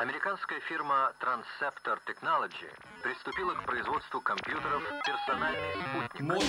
[0.00, 2.70] Американская фирма Transceptor Technology
[3.02, 6.40] приступила к производству компьютеров «Персональный спутник».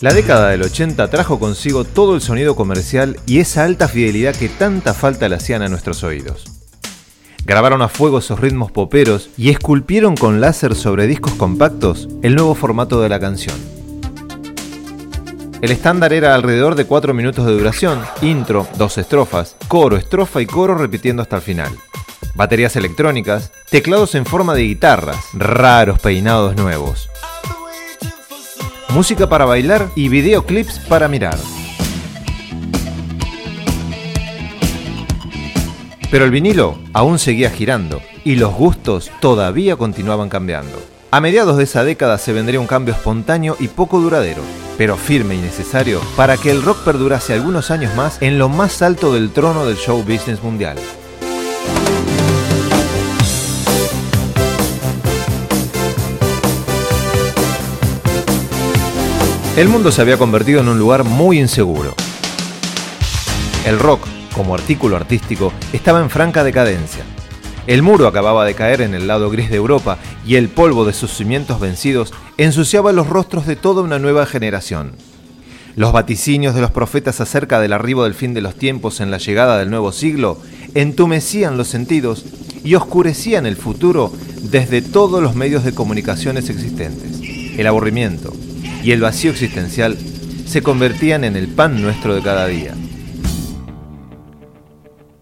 [0.00, 4.48] La década del 80 trajo consigo todo el sonido comercial y esa alta fidelidad que
[4.48, 6.46] tanta falta le hacían a nuestros oídos.
[7.44, 12.56] Grabaron a fuego esos ritmos poperos y esculpieron con láser sobre discos compactos el nuevo
[12.56, 13.75] formato de la canción.
[15.67, 20.45] el estándar era alrededor de 4 minutos de duración, intro, dos estrofas, coro, estrofa y
[20.45, 21.73] coro repitiendo hasta el final.
[22.35, 27.09] Baterías electrónicas, teclados en forma de guitarras, raros peinados nuevos.
[28.93, 31.37] Música para bailar y videoclips para mirar.
[36.09, 40.81] Pero el vinilo aún seguía girando y los gustos todavía continuaban cambiando.
[41.11, 44.43] A mediados de esa década se vendría un cambio espontáneo y poco duradero,
[44.77, 48.81] pero firme y necesario para que el rock perdurase algunos años más en lo más
[48.81, 50.77] alto del trono del show business mundial.
[59.57, 61.95] El mundo se había convertido en un lugar muy inseguro.
[63.65, 67.03] El rock, como artículo artístico, estaba en franca decadencia.
[67.65, 70.93] El muro acababa de caer en el lado gris de Europa y el polvo de
[70.93, 74.91] sus cimientos vencidos ensuciaba los rostros de toda una nueva generación.
[75.75, 79.17] Los vaticinios de los profetas acerca del arribo del fin de los tiempos en la
[79.17, 80.39] llegada del nuevo siglo
[80.73, 82.25] entumecían los sentidos
[82.63, 87.21] y oscurecían el futuro desde todos los medios de comunicaciones existentes.
[87.57, 88.33] El aburrimiento,
[88.83, 89.97] y el vacío existencial
[90.45, 92.73] se convertían en el pan nuestro de cada día.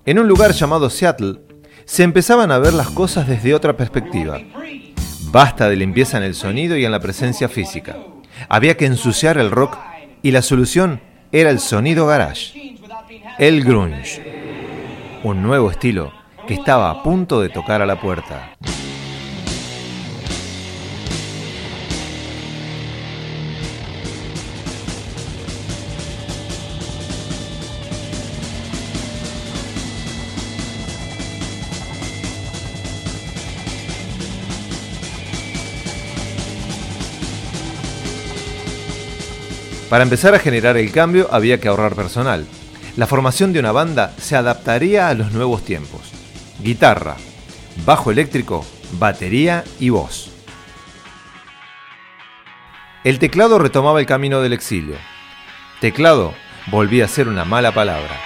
[0.05, 1.39] En un lugar llamado Seattle,
[1.85, 4.39] se empezaban a ver las cosas desde otra perspectiva.
[5.31, 7.97] Basta de limpieza en el sonido y en la presencia física.
[8.49, 9.77] Había que ensuciar el rock
[10.21, 11.01] y la solución
[11.31, 12.77] era el sonido garage,
[13.37, 14.21] el grunge,
[15.23, 16.13] un nuevo estilo
[16.47, 18.55] que estaba a punto de tocar a la puerta.
[39.95, 42.45] Para empezar a generar el cambio había que ahorrar personal.
[42.97, 46.11] La formación de una banda se adaptaría a los nuevos tiempos.
[46.59, 47.15] Guitarra,
[47.85, 48.65] bajo eléctrico,
[48.99, 50.31] batería y voz.
[53.05, 54.97] El teclado retomaba el camino del exilio.
[55.79, 56.33] Teclado
[56.67, 58.19] volvía a ser una mala palabra.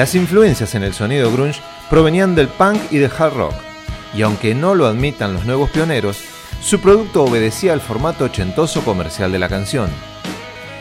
[0.00, 3.52] Las influencias en el sonido grunge provenían del punk y del hard rock,
[4.14, 6.24] y aunque no lo admitan los nuevos pioneros,
[6.62, 9.90] su producto obedecía al formato ochentoso comercial de la canción.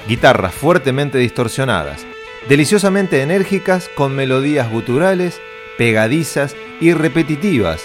[0.07, 2.05] Guitarras fuertemente distorsionadas,
[2.47, 5.41] deliciosamente enérgicas con melodías guturales,
[5.77, 7.81] pegadizas y repetitivas,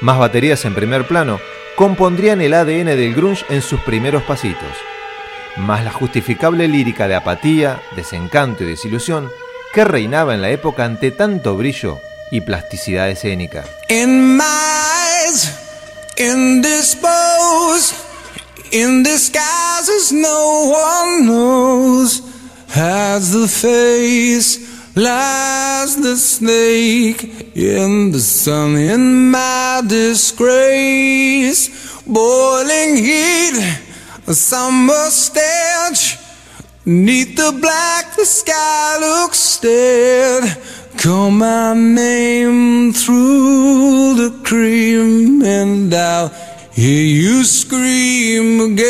[0.00, 1.38] más baterías en primer plano,
[1.76, 4.72] compondrían el ADN del grunge en sus primeros pasitos.
[5.58, 9.30] Más la justificable lírica de apatía, desencanto y desilusión
[9.72, 11.98] que reinaba en la época ante tanto brillo
[12.30, 13.64] y plasticidad escénica.
[13.88, 15.50] In my eyes,
[16.16, 17.94] indisposed,
[18.70, 22.22] in disguises no one knows,
[22.74, 24.60] has the face,
[24.94, 31.70] lies the snake in the sun, in my disgrace,
[32.06, 33.54] boiling heat,
[34.26, 36.21] a summer stench.
[36.84, 40.42] Neath the black, the sky looks dead.
[41.00, 46.32] Call my name through the cream, and I'll
[46.74, 48.82] hear you scream again.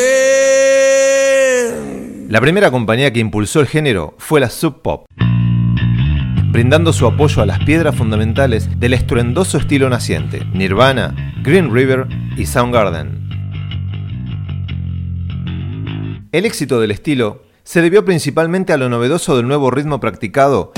[2.31, 5.05] La primera compañía que impulsó el género fue la Sub Pop,
[6.51, 12.07] brindando su apoyo a las piedras fundamentales del estruendoso estilo naciente: Nirvana, Green River
[12.39, 13.21] y Soundgarden.
[16.33, 20.73] El éxito del estilo se debió principalmente a lo novedoso del nuevo ritmo practicado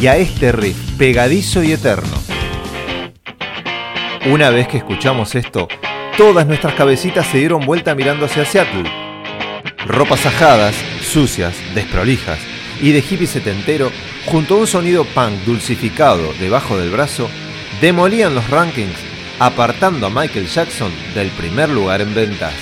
[0.00, 2.16] y a este riff pegadizo y eterno.
[4.30, 5.68] Una vez que escuchamos esto,
[6.16, 8.90] todas nuestras cabecitas se dieron vuelta mirando hacia Seattle.
[9.86, 12.38] Ropas ajadas, sucias, desprolijas
[12.80, 13.92] y de hippie setentero,
[14.24, 17.28] junto a un sonido punk dulcificado debajo del brazo,
[17.82, 18.96] demolían los rankings,
[19.38, 22.54] apartando a Michael Jackson del primer lugar en ventas.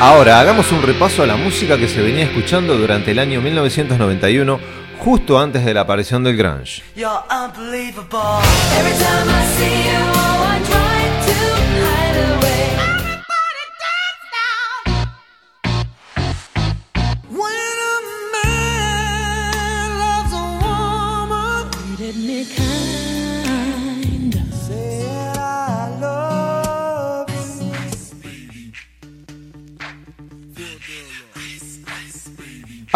[0.00, 4.60] Ahora hagamos un repaso a la música que se venía escuchando durante el año 1991,
[5.00, 6.84] justo antes de la aparición del grunge.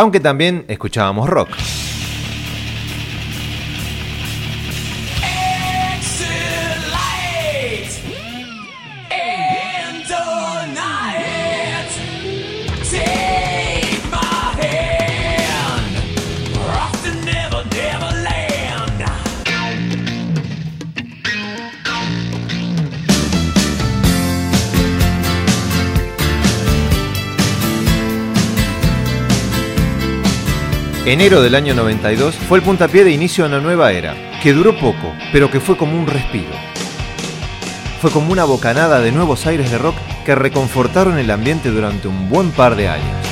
[0.03, 1.51] Aunque también escuchábamos rock.
[31.13, 34.75] Enero del año 92 fue el puntapié de inicio a una nueva era, que duró
[34.75, 36.49] poco, pero que fue como un respiro.
[38.01, 42.31] Fue como una bocanada de nuevos aires de rock que reconfortaron el ambiente durante un
[42.31, 43.27] buen par de años.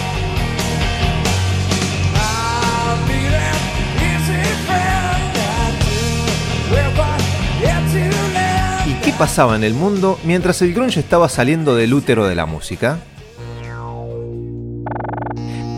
[8.87, 12.45] ¿Y qué pasaba en el mundo mientras el grunge estaba saliendo del útero de la
[12.45, 12.99] música?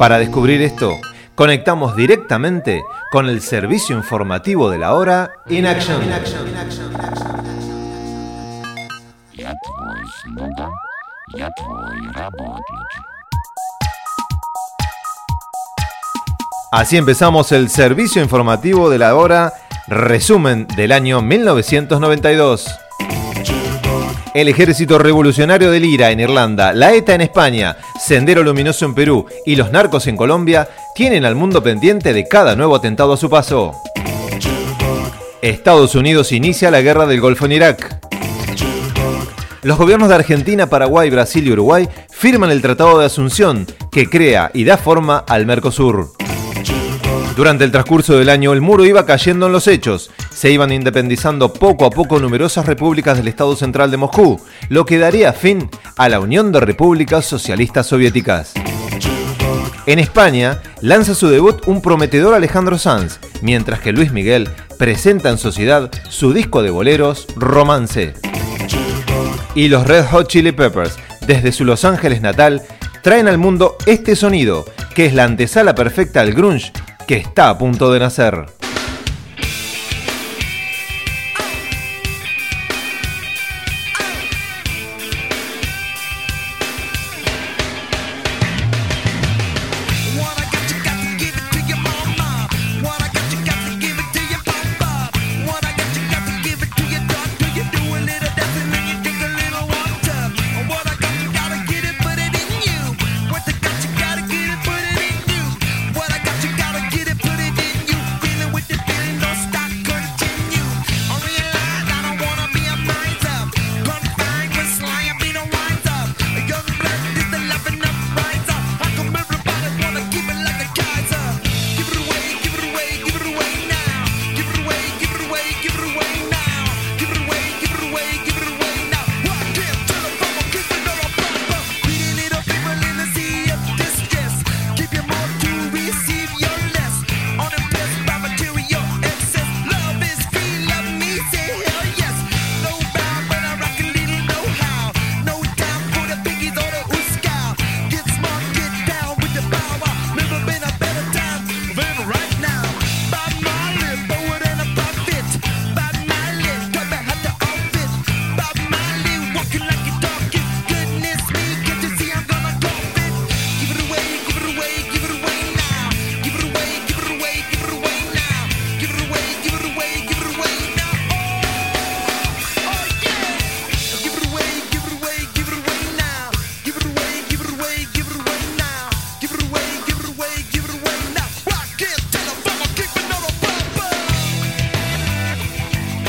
[0.00, 0.98] Para descubrir esto,
[1.34, 6.00] conectamos directamente con el servicio informativo de la hora In Action.
[16.70, 19.52] Así empezamos el servicio informativo de la hora,
[19.88, 22.81] resumen del año 1992
[24.34, 29.26] el Ejército Revolucionario del IRA en Irlanda, la ETA en España, Sendero Luminoso en Perú
[29.44, 33.28] y los narcos en Colombia tienen al mundo pendiente de cada nuevo atentado a su
[33.28, 33.72] paso.
[35.42, 37.98] Estados Unidos inicia la guerra del Golfo en Irak.
[39.62, 44.50] Los gobiernos de Argentina, Paraguay, Brasil y Uruguay firman el Tratado de Asunción, que crea
[44.54, 46.12] y da forma al Mercosur.
[47.36, 50.10] Durante el transcurso del año, el muro iba cayendo en los hechos.
[50.34, 54.98] Se iban independizando poco a poco numerosas repúblicas del Estado Central de Moscú, lo que
[54.98, 58.54] daría fin a la Unión de Repúblicas Socialistas Soviéticas.
[59.86, 64.48] En España, lanza su debut un prometedor Alejandro Sanz, mientras que Luis Miguel
[64.78, 68.14] presenta en sociedad su disco de boleros Romance.
[69.54, 70.96] Y los Red Hot Chili Peppers,
[71.26, 72.62] desde su Los Ángeles natal,
[73.02, 76.72] traen al mundo este sonido, que es la antesala perfecta al grunge
[77.06, 78.46] que está a punto de nacer.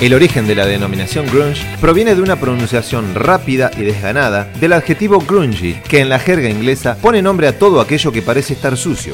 [0.03, 5.19] El origen de la denominación grunge proviene de una pronunciación rápida y desganada del adjetivo
[5.19, 9.13] grungy, que en la jerga inglesa pone nombre a todo aquello que parece estar sucio.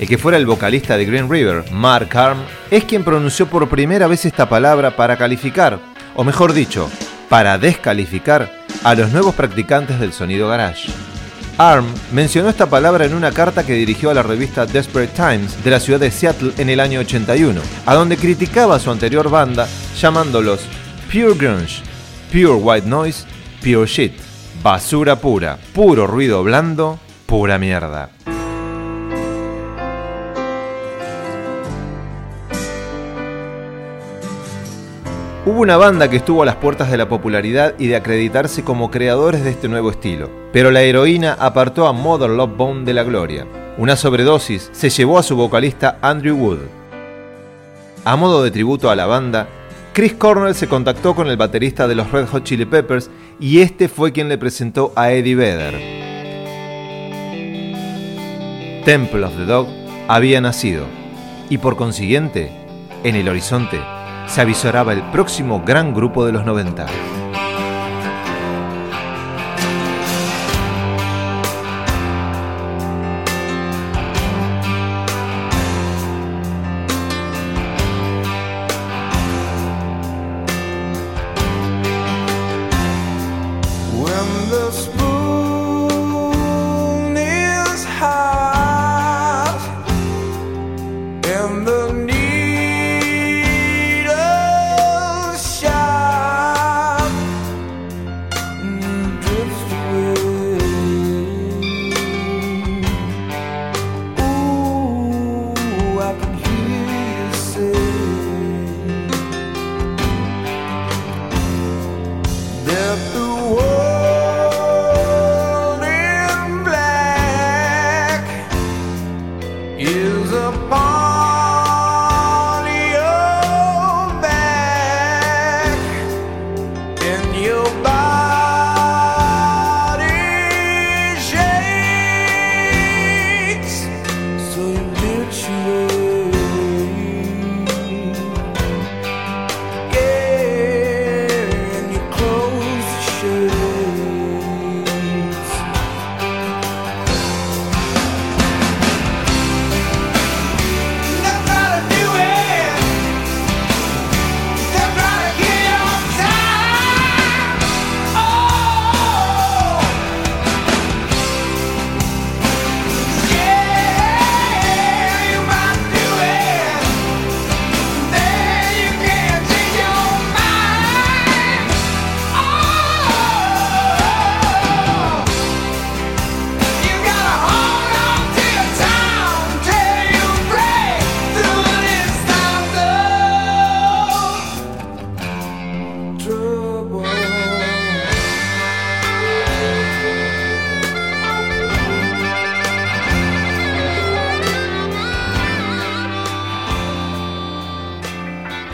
[0.00, 2.38] El que fuera el vocalista de Green River, Mark Arm,
[2.70, 5.78] es quien pronunció por primera vez esta palabra para calificar,
[6.16, 6.90] o mejor dicho,
[7.28, 10.90] para descalificar a los nuevos practicantes del sonido garage.
[11.58, 15.70] Arm mencionó esta palabra en una carta que dirigió a la revista Desperate Times de
[15.72, 19.66] la ciudad de Seattle en el año 81, a donde criticaba a su anterior banda
[20.00, 20.60] llamándolos
[21.10, 21.82] Pure Grunge,
[22.30, 23.26] Pure White Noise,
[23.60, 24.12] Pure Shit,
[24.62, 28.10] basura pura, puro ruido blando, pura mierda.
[35.48, 38.90] Hubo una banda que estuvo a las puertas de la popularidad y de acreditarse como
[38.90, 43.02] creadores de este nuevo estilo, pero la heroína apartó a Mother Love Bone de la
[43.02, 43.46] gloria.
[43.78, 46.58] Una sobredosis se llevó a su vocalista Andrew Wood.
[48.04, 49.48] A modo de tributo a la banda,
[49.94, 53.88] Chris Cornell se contactó con el baterista de los Red Hot Chili Peppers y este
[53.88, 55.74] fue quien le presentó a Eddie Vedder.
[58.84, 59.66] Temple of the Dog
[60.08, 60.84] había nacido
[61.48, 62.52] y por consiguiente,
[63.02, 63.80] en el horizonte,
[64.28, 66.86] se avisoraba el próximo gran grupo de los 90.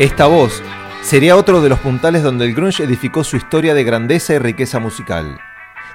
[0.04, 0.62] Esta voz
[1.00, 4.78] sería otro de los puntales donde el grunge edificó su historia de grandeza y riqueza
[4.78, 5.40] musical.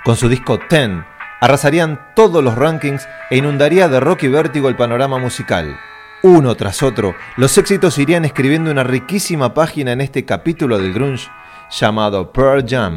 [0.04, 1.06] Con su disco Ten,
[1.40, 5.80] arrasarían todos los rankings e inundaría de rock y vértigo el panorama musical.
[6.24, 11.30] Uno tras otro, los éxitos irían escribiendo una riquísima página en este capítulo del grunge
[11.70, 12.96] llamado Pearl Jam.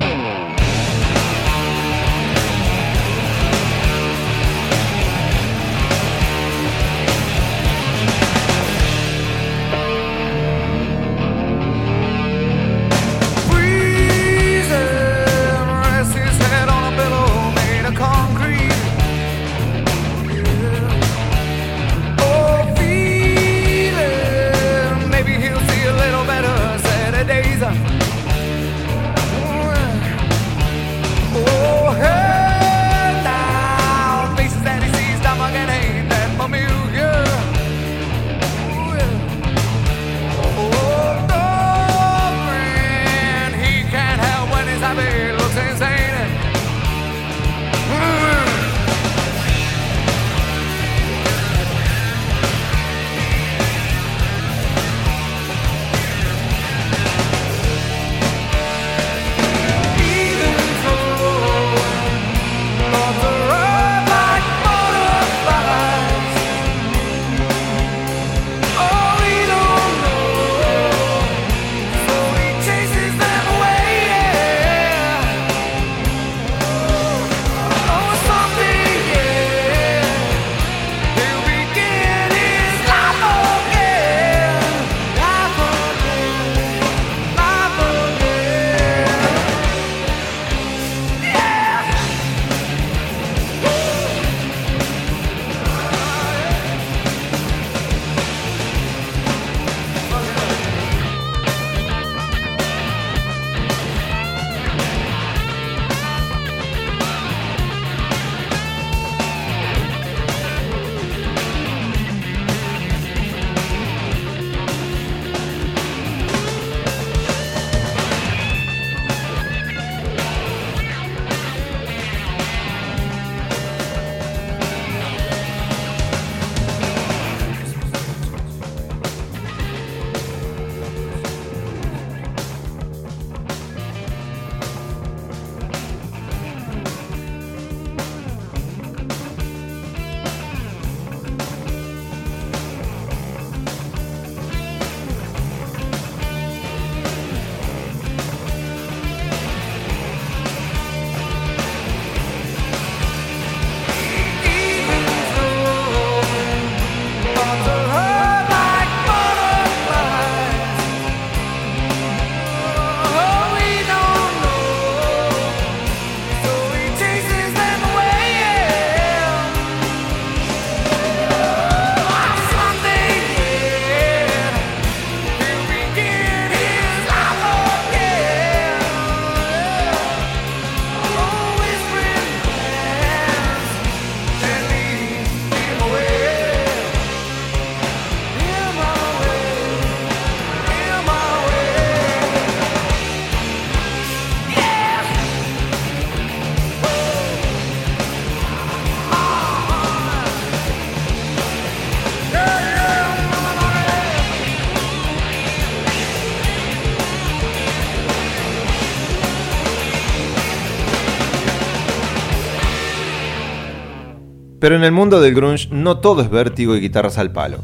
[214.63, 217.59] Pero en el mundo del grunge no todo es vértigo y guitarras al palo.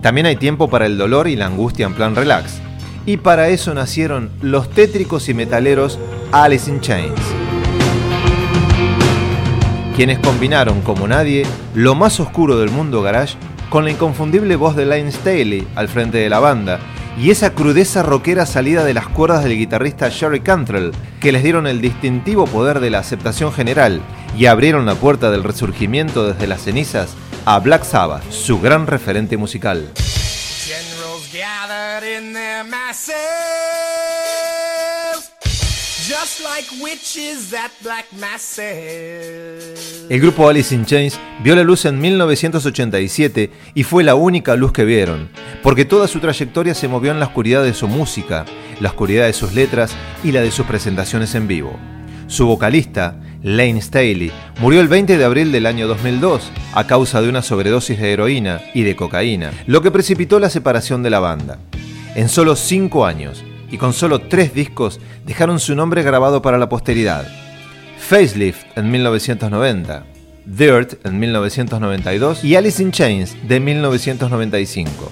[0.00, 2.60] También hay tiempo para el dolor y la angustia en plan relax.
[3.04, 5.98] Y para eso nacieron los tétricos y metaleros
[6.30, 7.18] Alice in Chains.
[9.96, 13.34] Quienes combinaron como nadie lo más oscuro del mundo garage
[13.68, 16.78] con la inconfundible voz de Lane Staley al frente de la banda
[17.18, 21.66] y esa crudeza rockera salida de las cuerdas del guitarrista Sherry Cantrell, que les dieron
[21.66, 24.00] el distintivo poder de la aceptación general
[24.36, 29.36] y abrieron la puerta del resurgimiento desde las cenizas a Black Sabbath, su gran referente
[29.36, 29.88] musical.
[40.08, 44.72] El grupo Alice in Chains vio la luz en 1987 y fue la única luz
[44.72, 45.30] que vieron,
[45.62, 48.44] porque toda su trayectoria se movió en la oscuridad de su música,
[48.80, 51.78] la oscuridad de sus letras y la de sus presentaciones en vivo.
[52.28, 57.28] Su vocalista, Lane Staley, murió el 20 de abril del año 2002 a causa de
[57.28, 61.58] una sobredosis de heroína y de cocaína, lo que precipitó la separación de la banda.
[62.14, 66.68] En solo cinco años, y con solo tres discos dejaron su nombre grabado para la
[66.68, 67.26] posteridad.
[67.98, 70.04] Facelift en 1990,
[70.44, 75.10] Dirt en 1992 y Alice in Chains de 1995.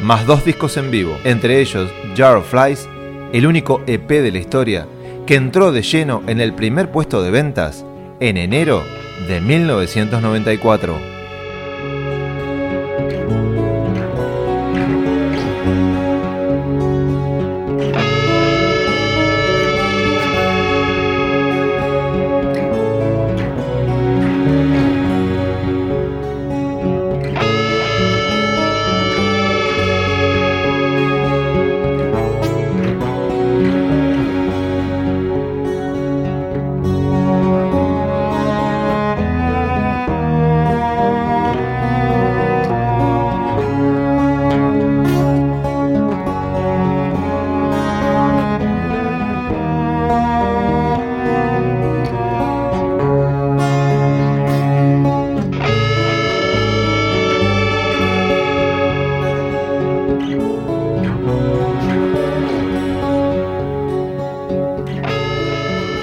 [0.00, 2.88] Más dos discos en vivo, entre ellos Jar of Flies,
[3.32, 4.86] el único EP de la historia
[5.26, 7.84] que entró de lleno en el primer puesto de ventas
[8.20, 8.84] en enero
[9.28, 11.13] de 1994.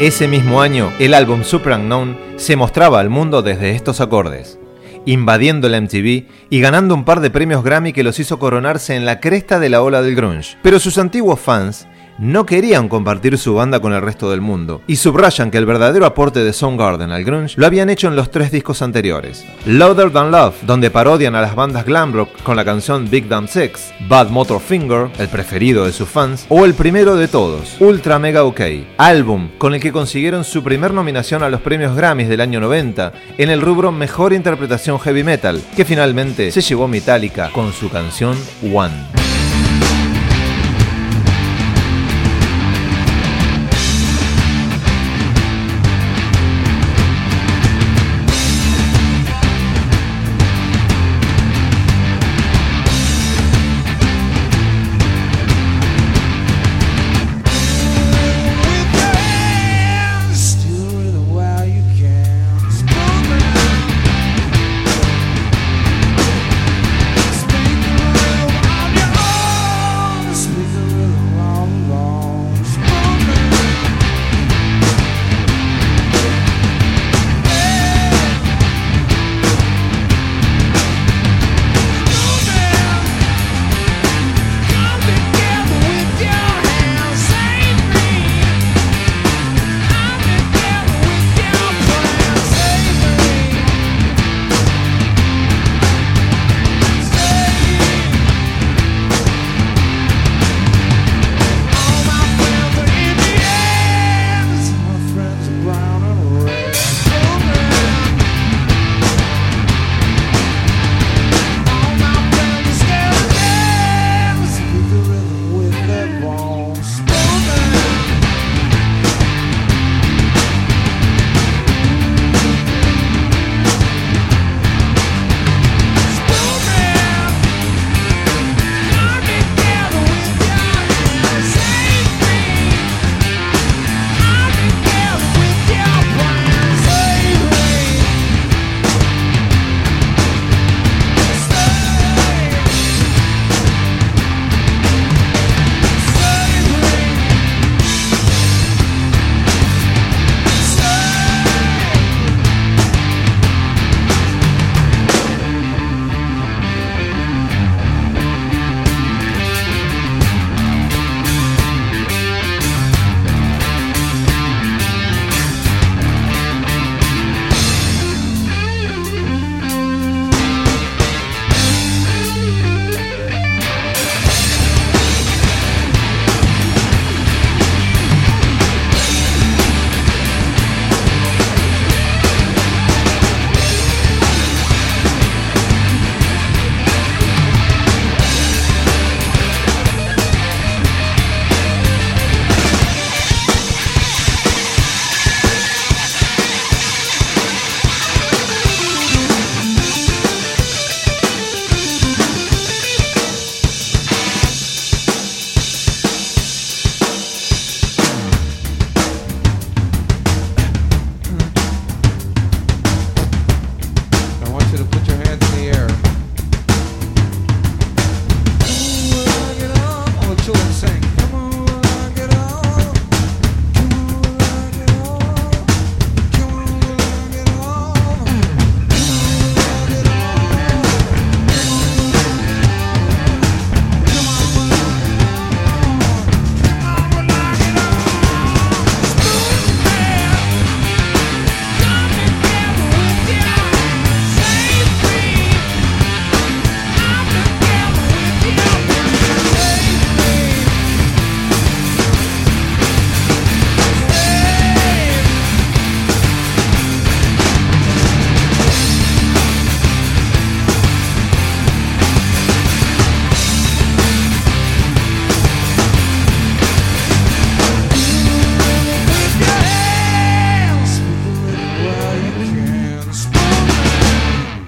[0.01, 4.57] Ese mismo año, el álbum Super Unknown se mostraba al mundo desde estos acordes,
[5.05, 9.05] invadiendo la MTV y ganando un par de premios Grammy que los hizo coronarse en
[9.05, 10.57] la cresta de la ola del grunge.
[10.63, 11.87] Pero sus antiguos fans
[12.21, 16.05] no querían compartir su banda con el resto del mundo, y subrayan que el verdadero
[16.05, 19.43] aporte de Soundgarden al grunge lo habían hecho en los tres discos anteriores.
[19.65, 23.47] Louder Than Love, donde parodian a las bandas glam rock con la canción Big Damn
[23.47, 28.19] Six, Bad Motor Finger, el preferido de sus fans, o el primero de todos, Ultra
[28.19, 28.61] Mega OK,
[28.99, 33.13] álbum con el que consiguieron su primer nominación a los premios Grammys del año 90
[33.39, 38.37] en el rubro Mejor Interpretación Heavy Metal, que finalmente se llevó Metallica con su canción
[38.71, 39.20] One.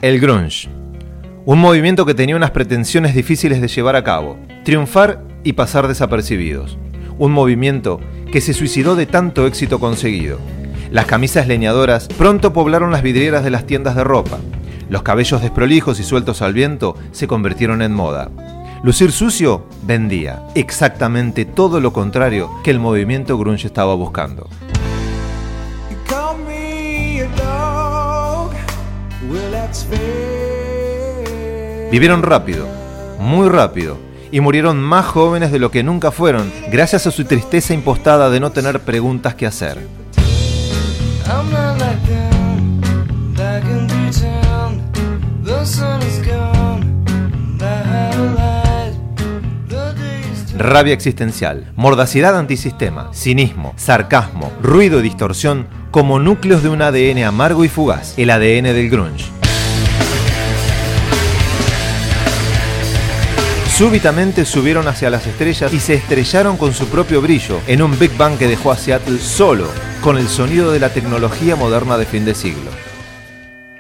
[0.04, 0.68] El grunge.
[1.46, 6.78] Un movimiento que tenía unas pretensiones difíciles de llevar a cabo, triunfar y pasar desapercibidos.
[7.18, 10.40] Un movimiento que se suicidó de tanto éxito conseguido.
[10.92, 14.40] Las camisas leñadoras pronto poblaron las vidrieras de las tiendas de ropa.
[14.90, 18.30] Los cabellos desprolijos y sueltos al viento se convirtieron en moda.
[18.84, 24.50] Lucir sucio vendía, exactamente todo lo contrario que el movimiento grunge estaba buscando.
[31.92, 32.68] Vivieron rápido,
[33.20, 33.98] muy rápido,
[34.32, 38.40] y murieron más jóvenes de lo que nunca fueron, gracias a su tristeza impostada de
[38.40, 39.78] no tener preguntas que hacer.
[50.58, 57.66] Rabia existencial, mordacidad antisistema, cinismo, sarcasmo, ruido y distorsión como núcleos de un ADN amargo
[57.66, 59.33] y fugaz, el ADN del grunge.
[63.74, 68.16] Súbitamente subieron hacia las estrellas y se estrellaron con su propio brillo en un Big
[68.16, 69.68] Bang que dejó a Seattle solo,
[70.02, 72.70] con el sonido de la tecnología moderna de fin de siglo.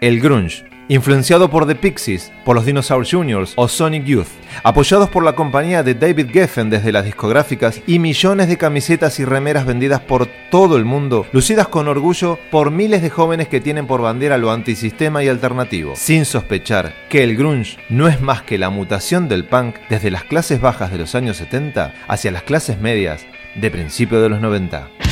[0.01, 4.27] El grunge influenciado por The Pixies, por los Dinosaur Juniors o Sonic Youth,
[4.63, 9.25] apoyados por la compañía de David Geffen desde las discográficas y millones de camisetas y
[9.25, 13.87] remeras vendidas por todo el mundo, lucidas con orgullo por miles de jóvenes que tienen
[13.87, 18.57] por bandera lo antisistema y alternativo, sin sospechar que el grunge no es más que
[18.57, 22.79] la mutación del punk desde las clases bajas de los años 70 hacia las clases
[22.79, 25.02] medias de principios de los 90.